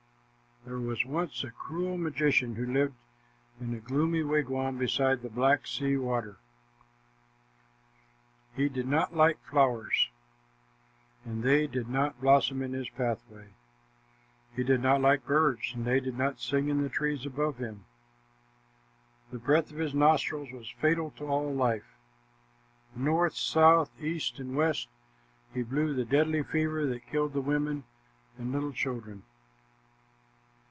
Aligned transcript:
There 0.63 0.77
was 0.79 1.03
once 1.05 1.43
a 1.43 1.49
cruel 1.49 1.97
magician 1.97 2.53
who 2.55 2.71
lived 2.71 2.93
in 3.59 3.73
a 3.73 3.79
gloomy 3.79 4.21
wigwam 4.21 4.77
beside 4.77 5.21
the 5.23 5.29
Black 5.29 5.65
Sea 5.65 5.97
Water. 5.97 6.37
He 8.55 8.69
did 8.69 8.87
not 8.87 9.15
like 9.15 9.43
flowers, 9.43 10.11
and 11.25 11.41
they 11.43 11.65
did 11.65 11.89
not 11.89 12.21
blossom 12.21 12.61
in 12.61 12.73
his 12.73 12.89
pathway. 12.89 13.47
He 14.55 14.63
did 14.63 14.81
not 14.81 15.01
like 15.01 15.25
birds, 15.25 15.71
and 15.73 15.83
they 15.83 15.99
did 15.99 16.15
not 16.17 16.39
sing 16.39 16.69
in 16.69 16.83
the 16.83 16.89
trees 16.89 17.25
above 17.25 17.57
him. 17.57 17.85
The 19.31 19.39
breath 19.39 19.71
of 19.71 19.77
his 19.77 19.95
nostrils 19.95 20.51
was 20.51 20.69
fatal 20.69 21.09
to 21.17 21.25
all 21.25 21.51
life. 21.51 21.95
North, 22.95 23.33
south, 23.35 23.99
east, 23.99 24.37
and 24.37 24.55
west 24.55 24.89
he 25.55 25.63
blew 25.63 25.95
the 25.95 26.05
deadly 26.05 26.43
fever 26.43 26.85
that 26.85 27.07
killed 27.07 27.33
the 27.33 27.41
women 27.41 27.83
and 28.37 28.49
the 28.53 28.57
little 28.57 28.73
children. 28.73 29.23